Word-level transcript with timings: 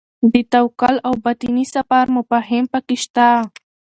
د 0.33 0.35
توکل 0.53 0.95
او 1.07 1.13
باطني 1.23 1.65
سفر 1.73 2.03
مفاهیم 2.15 2.65
پکې 2.73 2.97
شته. 3.03 3.27